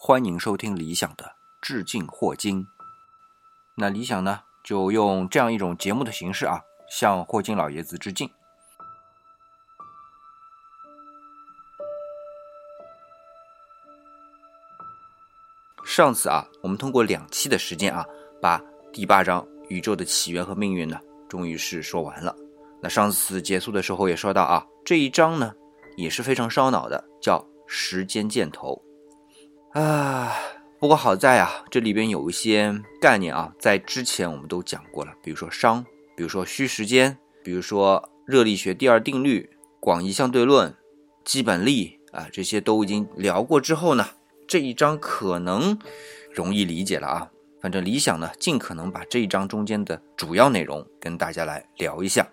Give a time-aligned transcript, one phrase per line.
[0.00, 2.64] 欢迎收听理想的致敬霍金。
[3.74, 8.30] 那理想呢，就用这样一种节目的形式啊，向霍金老爷子致敬。
[15.84, 18.06] 上次啊，我们通过两期的时间啊，
[18.40, 18.62] 把
[18.92, 22.32] 第八章宇宙的起源和命运呢，终于是说完了。
[22.80, 25.52] 那上次结束的时候也说到啊，这一章呢
[25.96, 28.80] 也是非常烧脑的，叫时间箭头
[29.72, 30.32] 啊。
[30.80, 35.84] 不过好在啊，这里边有一些概念啊，在之前我们都讲过了，比如说熵，
[36.16, 39.50] 比如说虚时间，比如说热力学第二定律、
[39.80, 40.72] 广义相对论、
[41.24, 44.06] 基本力啊，这些都已经聊过之后呢，
[44.46, 45.76] 这一章可能
[46.32, 47.30] 容易理解了啊。
[47.60, 52.30] 反正理想呢，尽可能把这一章中间的主要内容跟大家来聊一下。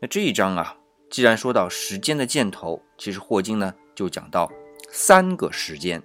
[0.00, 0.78] 那这一章啊，
[1.10, 4.50] 既然说到时间的箭头，其实霍金呢就讲到
[4.90, 6.02] 三个时间。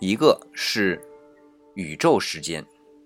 [0.00, 0.98] 一个是
[1.74, 2.64] 宇宙时间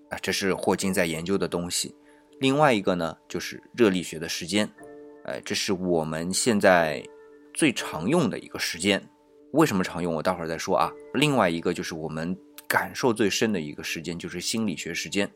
[0.09, 1.93] 啊，这是霍金在研究的东西；
[2.39, 4.69] 另外一个呢，就是热力学的时间，
[5.25, 7.03] 哎，这是我们现在
[7.53, 9.05] 最常用的一个时间。
[9.51, 10.13] 为什么常用？
[10.13, 10.89] 我待会儿再说啊。
[11.13, 15.29] 另外一个就是我们感受最深的一个时间，就是心理学时间。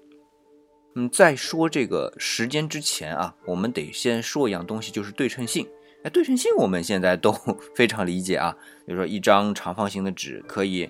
[0.95, 5.67] 嗯，在说这个时间之前啊，我们得先说一样东西，就是对称性。
[6.03, 7.33] 哎，对称性我们现在都
[7.75, 10.89] 非常理解啊，比如说一张长方形的纸可以。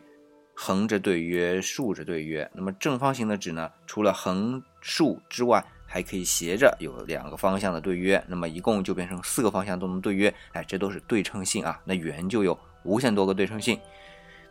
[0.61, 2.47] 横着对约，竖着对约。
[2.53, 3.71] 那么正方形的纸呢？
[3.87, 8.21] 除了横竖之外，还可以斜着有两个方向的对约。
[8.27, 10.31] 那么一共就变成四个方向都能对约。
[10.51, 11.79] 哎，这都是对称性啊。
[11.85, 13.79] 那圆就有无限多个对称性。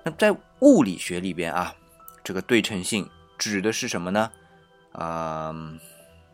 [0.03, 1.75] 那在物理学里边啊，
[2.25, 3.07] 这个对称性
[3.37, 4.31] 指的是什么呢？
[4.93, 5.55] 啊，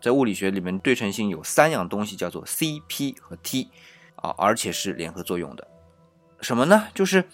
[0.01, 3.69] 在物理学里面，对称性有三样东西，叫做 C、P 和 T
[4.15, 5.67] 啊，而且是联合作用的。
[6.41, 6.87] 什么呢？
[6.95, 7.25] 就是。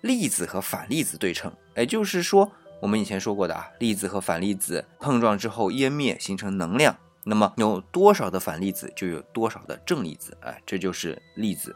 [0.00, 6.96] 粒子和反粒子对称，也就是说，我们以前说过的啊，粒子和反粒子碰撞之后湮灭，形成能量。
[7.24, 11.74] 那么有多少的反粒子，就有多少的正粒子，哎，这就是粒子，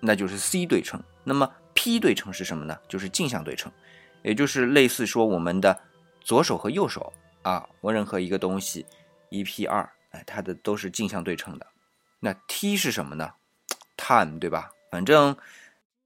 [0.00, 1.02] 那就是 C 对称。
[1.24, 2.76] 那么 P 对称是什么呢？
[2.88, 3.70] 就是镜像对称，
[4.22, 5.80] 也就是类似说我们的
[6.20, 7.12] 左手和右手
[7.42, 8.84] 啊，我任何一个东西
[9.28, 11.66] 一 P 二，哎，它的都是镜像对称的。
[12.18, 13.32] 那 T 是什么呢？
[13.96, 14.70] Time 对吧？
[14.90, 15.36] 反正。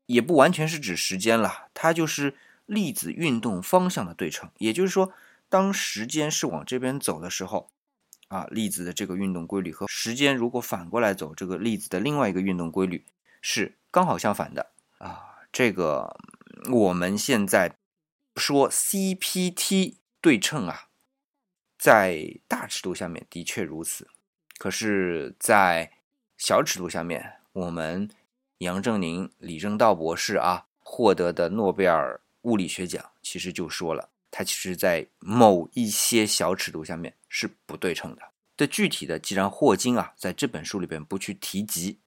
[0.07, 2.35] 也不完全是指时间了，它就是
[2.67, 4.51] 粒子运动方向的对称。
[4.59, 5.13] 也就是说，
[5.49, 7.71] 当时间是往这边走的时候，
[8.29, 13.05] 啊，粒子的这个运动规律和时间如果反过来走，这个粒子的另外一个运动规律
[13.41, 15.39] 是刚好相反的啊。
[15.53, 16.17] 这个
[16.73, 17.77] 我们现在
[18.37, 20.89] 说 CPT 对称啊，
[21.79, 24.09] 在大尺度下面的确如此，
[24.59, 25.93] 可是，在
[26.37, 28.11] 小尺度下面，我们。
[28.59, 38.23] 杨振宁、李政道博士啊获得的诺贝尔物理学奖，其实就说了，它其实在某一些小尺度下面是不对称的。
[38.57, 42.01] 这具体的，既然霍金啊在这本书里边不去提及，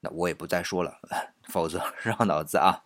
[0.00, 1.00] 那我也不再说了，
[1.48, 2.84] 否则 绕脑子啊。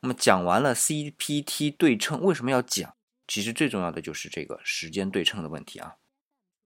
[0.00, 2.94] 那么讲完了 CPT 对称，为什么要讲？
[3.28, 5.96] 其实最重要的就是这个时间对称的问题啊。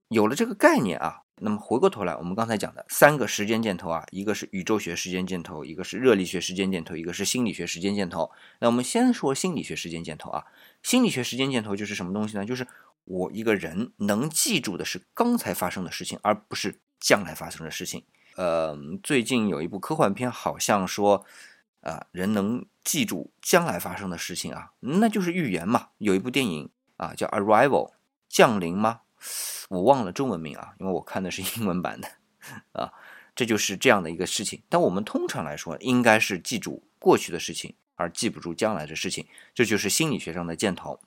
[0.09, 1.23] 有了这个概念啊。
[1.39, 8.31] 那么回过头来，我们刚才讲的三个时间箭头啊，一个是宇宙学时间箭头，一个是热力学时间箭头，一个是心理学时间箭头。
[8.59, 10.47] 那我们先说心理学时间箭头啊，
[10.83, 12.47] 心理学时间箭头就是什么东西呢？
[12.47, 12.67] 就是
[13.05, 18.03] 我一个人能记住的是刚才发生的事情，而不是将来发生的事情。
[18.37, 21.27] 呃，最近有一部科幻片，好像说
[21.83, 25.89] 啊，人能记住将来发生的事情啊，那就是预言嘛。
[25.99, 27.91] 有一部电影啊，叫《Arrival》，
[28.29, 29.01] 降临吗？
[29.69, 32.09] 我忘了中文名啊，因为我看的是英文版的
[32.73, 32.93] 啊，
[33.35, 34.63] 这就是这样的一个事情。
[34.69, 41.01] 但我们通常来说，应该是记住过去的事情，而记不住将来的事情，这就是心理学上的箭头。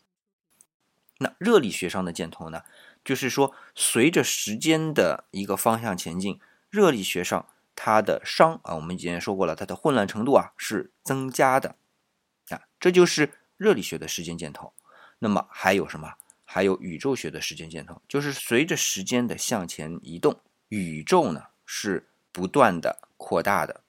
[1.19, 2.63] 那热力学上的箭头呢，
[3.03, 6.39] 就是说随着时间的一个方向前进，
[6.69, 7.45] 热力学上
[7.75, 11.75] 它的熵啊，我们以前说过了，它的混乱程度啊是增加的
[12.49, 14.73] 啊，这就是热力学的时间箭头。
[15.19, 16.13] 那么还有什么？
[16.51, 23.83] 还有宇宙学的时间箭头，就是随着时间的向前移动，宇宙呢是不断的扩大的。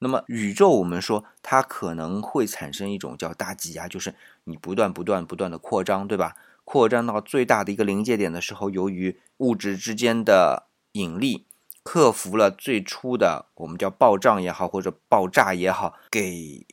[0.00, 6.34] 那么宇宙，我们说它可能会产生一种叫大挤压，就是你不断不断不断的扩张，对吧？
[6.64, 11.46] 扩张到最大的一个临界点的时候，由于物质之间的引力
[11.84, 16.66] 克服了最初的我们叫暴胀也好，或者爆炸也好，给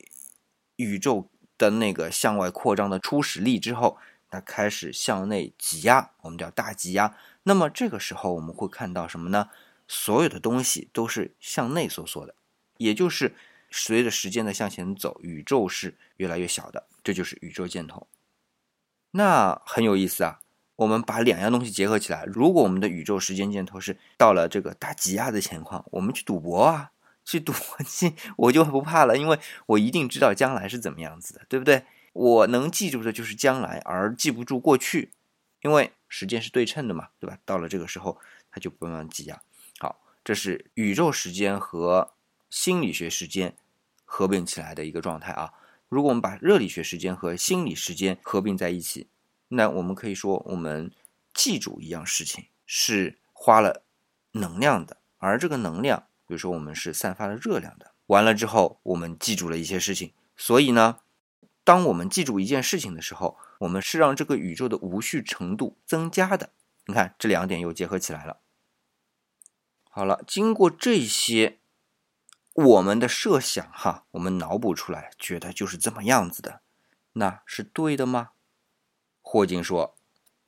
[0.78, 4.00] 宇宙的那个向外扩张的初始力之后。
[4.30, 7.16] 它开始向内挤压，我们叫大挤压。
[7.44, 9.50] 那么这个时候我们会看到什么呢？
[9.88, 12.36] 所有的东西都是向内收缩的，
[12.78, 13.36] 也就是
[13.72, 16.88] 随着时间的向前走，宇宙是越来越小的。
[17.04, 18.08] 这就是宇宙箭头。
[19.12, 20.42] 那很有意思啊，
[20.76, 26.92] 我们把两样东西结合起来，如果我们的宇宙时间箭头是到了这个大挤压的情况，我们去赌博啊，
[27.24, 27.54] 去赌
[27.86, 31.86] 去， 我就不怕了，因为我一定知道将来是怎么样子的，对不对？
[32.18, 35.12] 我能记住的就是将来，而记不住过去，
[35.62, 37.38] 因为时间是对称的嘛，对吧？
[37.46, 38.20] 到了这个时候，
[38.50, 39.40] 它就不用挤压。
[39.78, 42.16] 好，这是宇宙时间和
[42.50, 43.56] 心理学时间
[44.04, 45.54] 合并起来的一个状态啊。
[45.90, 49.08] 如果我们把热力学时间和心理时间合并在一起，
[49.50, 50.92] 那我们可以说，我们
[51.36, 53.84] 记住一样事情是花了
[54.32, 57.92] 能量的，而这个能量，比如说我们是散发了热量的。
[58.08, 60.14] 完了之后，我们记住了一些事情。
[60.36, 61.00] 所以呢，
[61.68, 66.52] 当我们记住一件事情的时候，我们是让这个宇宙的无序程度增加的。
[66.86, 68.38] 你看，这两点又结合起来了。
[69.90, 71.60] 好了，经过这些。
[72.54, 76.62] 我们的设想哈，我们脑补出来，觉得就是这么样子的，
[77.14, 78.30] 那是对的吗？
[79.22, 79.96] 霍金说，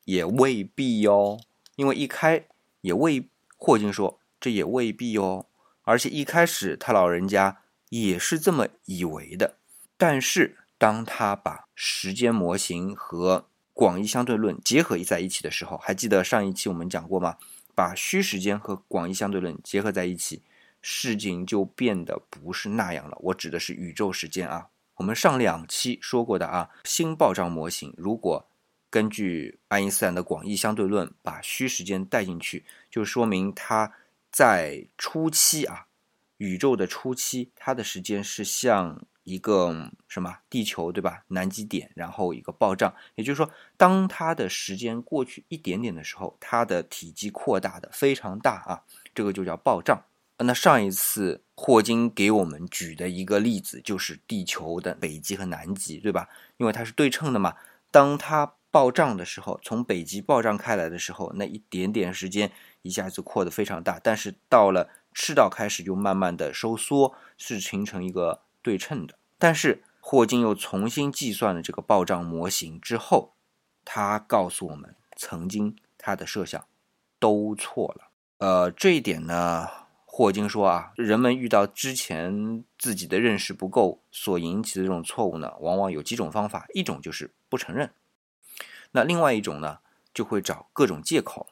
[0.05, 1.39] 也未必哟，
[1.75, 2.47] 因为一开
[2.81, 5.47] 也未，霍金说这也未必哟，
[5.83, 9.57] 而且一开始他老人家也是这么以为的，
[9.95, 17.37] 但是当他把时间模型和广义相对论结合在一起的时候，还记得上一期我们讲过吗？
[17.75, 20.41] 把虚时间和广义相对论结合在一起。
[20.81, 23.17] 事情就变得不是那样了。
[23.19, 24.67] 我指的是宇宙时间啊。
[24.95, 28.47] 我们上两期说过的啊，新暴胀模型，如果
[28.89, 33.91] 根据爱因斯坦的广义相对论把虚时间带进去，就说明它
[34.31, 35.87] 在初期啊，
[36.37, 41.23] 宇宙的初期，它的时间是像一个什么地球对吧？
[41.27, 42.93] 南极点，然后一个暴胀。
[43.15, 48.81] 也就是说，当它的时间过去一点点的时候，它的体积扩大的非常大啊，
[49.13, 50.03] 这个就叫暴胀。
[50.39, 56.29] 那上一次霍金给我们举的一个例子就是地球的北极和南极，对吧？
[56.57, 57.55] 因为它是对称的嘛。
[57.91, 62.51] 当它暴胀的时候，从北极暴胀开来的时候，那一点点时间
[62.83, 63.99] 一下子扩得非常大。
[64.01, 69.18] 但是到了赤道开始，就慢慢的收缩，是形成一个对称的。
[69.39, 73.33] 但是霍金又重新计算了这个暴胀模型之后，
[73.83, 76.63] 他告诉我们，曾经他的设想
[77.17, 78.11] 都错了。
[78.37, 79.67] 呃，这一点呢？
[80.05, 87.93] 霍金说啊，人们遇到之前自己的认识不够所引起的这种错误呢，往往有几种方法，一种就是不承认，
[88.91, 89.79] 那另外一种呢，
[90.13, 91.47] 就会找各种借口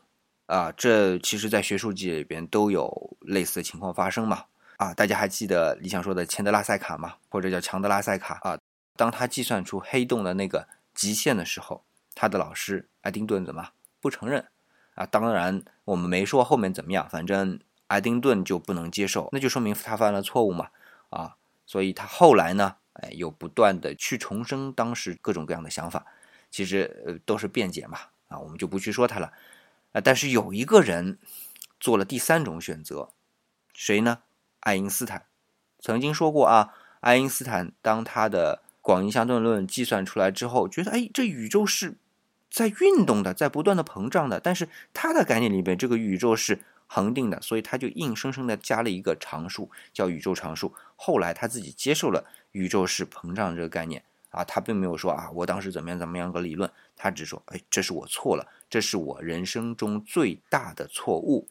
[0.48, 0.74] 啊。
[0.74, 4.46] 这其实，在学术界里边都有类似的情况发生嘛。
[4.78, 7.16] 啊，大家还记得理想说的钱德拉塞卡吗？
[7.30, 8.58] 或者叫强德拉塞卡啊？
[8.96, 11.84] 当他计算出黑洞的那个极限的时候，
[12.16, 13.70] 他的老师爱丁顿怎么
[14.00, 14.48] 不承认
[14.96, 15.06] 啊？
[15.06, 17.60] 当然，我们没说后面怎么样，反正。
[17.88, 20.72] 爱丁顿就不能接受，那就说明他犯了错误嘛，
[21.10, 26.06] 啊，所以他后来呢，哎，又不断的去重生当时各种各样的想法，
[26.52, 27.98] 其实呃都是辩解嘛，
[28.28, 29.32] 啊，我们就不去说他了，
[29.94, 31.18] 啊，但是有一个人
[31.80, 33.14] 做了第三种选择，
[33.74, 34.24] 谁呢？
[34.68, 35.26] 爱因斯坦
[35.80, 41.96] 曾经说过啊，爱因斯坦当他的广义相对论计算出来之后，觉得哎，这宇宙是
[42.52, 46.60] 在运动的，在不断的膨胀的，但是他的概念里面，这个宇宙是。
[46.90, 50.74] 恒定的，所以他就硬生生的加了一个常数，叫宇宙常数。
[50.96, 52.24] 后来他自己接受了
[52.54, 61.50] 宇宙是膨胀这个概念啊，他并没有说啊，我当时怎么样怎么样个理论，他只说，哎，这是我错了，这是我人生中最大的错误，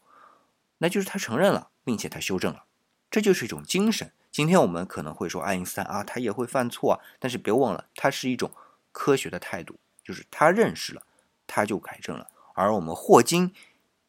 [0.78, 2.64] 那就是他承认了，并且他修正了，
[3.10, 4.12] 这就是一种精神。
[4.30, 8.50] 今天我们可能会说爱因斯坦啊，他也会犯错啊，但是别忘了，他是一种
[8.92, 11.02] 科学的态度，就是他认识了，
[11.46, 13.52] 他就改正了，而我们霍金。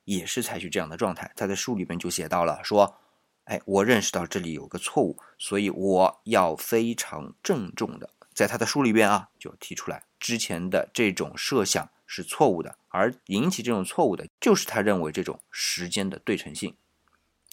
[0.08, 2.98] 也是采取这样的状态，他在书里边就写到了，说，
[3.44, 16.78] 哎，我认识到这里有个错误，所以我要非常郑重的，在他的书里边啊，就提出来之前的这种设想是错误的，而引起这种错误的就是他认为这种时间的对称性，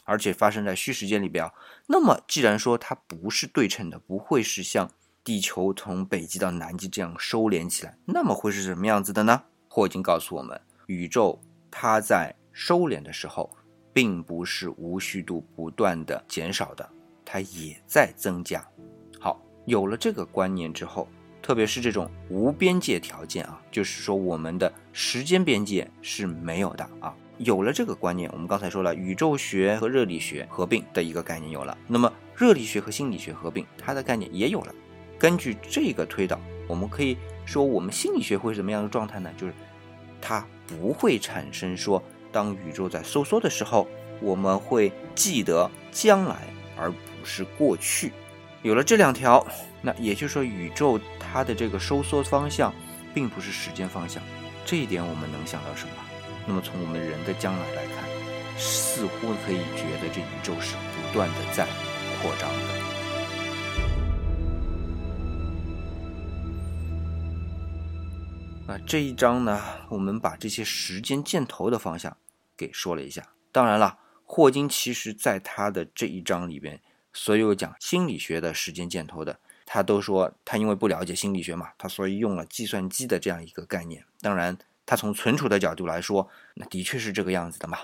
[0.04, 1.50] 而且发生在虚时间里边。
[1.86, 4.90] 那么既然说它不是对称的，不会是像
[5.24, 9.42] 地球从北极到南极这样收敛起来，那么会是什么样子的呢？
[9.68, 13.50] 霍金告诉我们，宇宙它在收敛的时候，
[13.92, 16.88] 并不是无序度不断的减少的，
[17.24, 18.64] 它也在增加。
[19.18, 21.08] 好，有了这个观念之后，
[21.42, 27.14] 特别是这种无边界条件啊，就是说我们的时间边界是没有的啊。
[27.38, 34.74] 有了这个观念，我们刚才说了，宇宙学和热力学合并的一个概念有了，那么热力学和心理学合并，它的概念也有了。
[35.18, 36.38] 根据这个推导，
[36.68, 39.30] 我们可以说，我们心理学会是什么样的状态呢？
[39.36, 39.54] 就是
[40.20, 42.02] 它不会产生说。
[42.30, 43.86] 当宇宙在收缩的时候，
[44.20, 46.36] 我们会记得将来，
[46.76, 48.12] 而不是过去。
[48.62, 49.46] 有了这两条，
[49.80, 52.74] 那也就是说，宇宙它的这个收缩方向，
[53.14, 54.20] 并不是时间方向。
[54.64, 55.92] 这一点我们能想到什么？
[56.46, 58.04] 那么从我们人的将来来看，
[58.58, 61.66] 似乎可以觉得这宇宙是不断的在
[62.20, 62.84] 扩张的。
[68.66, 72.16] 啊，这一章呢，我们把这些时间箭头的方向
[72.56, 73.22] 给说了一下。
[73.52, 76.80] 当然了，霍金其实在他的这一章里边。
[77.16, 84.04] 所有讲心理学的时间箭头的，他都说他因为不了解心理学嘛，他所以用了计算机的这样一个概念。
[84.20, 87.78] 当然，他从存储的角度来说，那的确是这个样子的嘛。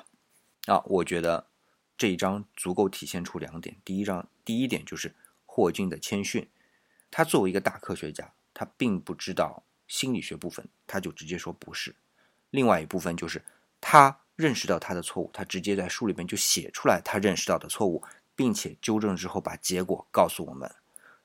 [0.66, 1.46] 啊，我觉得
[1.96, 3.76] 这一章足够体现出两点。
[3.84, 5.14] 第一章，第一点就是
[5.46, 6.48] 霍金的谦逊，
[7.10, 11.94] 他作为一个大科学家，他并不知道心理学部分，他就直接说不是。
[12.50, 13.42] 另外一部分就是
[13.80, 18.02] 他认识到他的错误，他直接在书里面就写出来他认识到的错误。
[18.36, 20.74] 并且纠正之后，把结果告诉我们，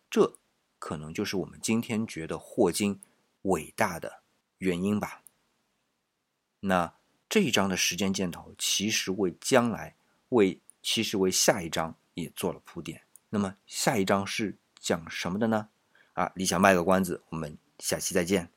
[0.09, 0.37] 这
[0.77, 2.99] 可能就是我们今天觉得霍金
[3.43, 4.21] 伟大的
[4.57, 5.21] 原因吧。
[6.67, 6.91] 那
[7.29, 9.95] 这一章的时间箭头，其实为将来，
[10.29, 13.03] 为其实为下一章也做了铺垫。
[13.29, 15.69] 那么下一章是讲什么的呢？
[16.13, 18.49] 啊，你想卖个关子，我们下期再见。